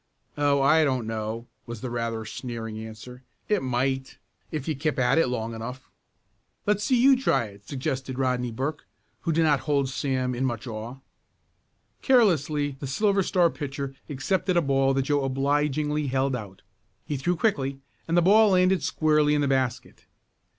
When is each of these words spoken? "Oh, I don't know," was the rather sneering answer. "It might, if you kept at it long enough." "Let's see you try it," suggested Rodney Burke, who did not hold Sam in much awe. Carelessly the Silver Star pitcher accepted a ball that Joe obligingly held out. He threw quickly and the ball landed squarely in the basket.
"Oh, 0.35 0.63
I 0.63 0.83
don't 0.83 1.05
know," 1.05 1.45
was 1.67 1.81
the 1.81 1.91
rather 1.91 2.25
sneering 2.25 2.79
answer. 2.79 3.21
"It 3.47 3.61
might, 3.61 4.17
if 4.49 4.67
you 4.67 4.75
kept 4.75 4.97
at 4.97 5.19
it 5.19 5.27
long 5.29 5.53
enough." 5.53 5.91
"Let's 6.65 6.83
see 6.83 6.99
you 6.99 7.15
try 7.15 7.43
it," 7.45 7.67
suggested 7.69 8.17
Rodney 8.17 8.49
Burke, 8.51 8.87
who 9.21 9.31
did 9.31 9.43
not 9.43 9.59
hold 9.59 9.89
Sam 9.89 10.33
in 10.33 10.43
much 10.43 10.65
awe. 10.65 10.97
Carelessly 12.01 12.77
the 12.79 12.87
Silver 12.87 13.21
Star 13.21 13.51
pitcher 13.51 13.93
accepted 14.09 14.57
a 14.57 14.61
ball 14.63 14.95
that 14.95 15.03
Joe 15.03 15.23
obligingly 15.23 16.07
held 16.07 16.35
out. 16.35 16.63
He 17.05 17.15
threw 17.15 17.35
quickly 17.35 17.79
and 18.07 18.17
the 18.17 18.23
ball 18.23 18.49
landed 18.53 18.81
squarely 18.81 19.35
in 19.35 19.41
the 19.41 19.47
basket. 19.47 20.07